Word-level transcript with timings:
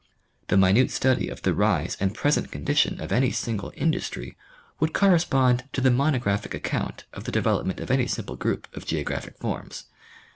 The 0.47 0.57
minute 0.57 0.89
study 0.89 1.27
of 1.29 1.43
the 1.43 1.53
rise 1.53 1.95
and 1.99 2.15
present 2.15 2.51
condition 2.51 2.99
of 2.99 3.11
any 3.11 3.29
single 3.29 3.71
industry 3.77 4.35
would 4.79 4.95
correspond 4.95 5.65
to 5.73 5.79
the 5.79 5.91
monographic 5.91 6.55
account 6.55 7.05
of 7.13 7.25
the 7.25 7.31
development 7.31 7.79
of 7.79 7.91
any 7.91 8.07
simple 8.07 8.35
group 8.35 8.67
of 8.75 8.83
geographic 8.87 9.37
forms. 9.37 9.83